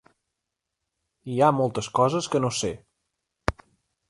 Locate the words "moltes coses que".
1.59-2.43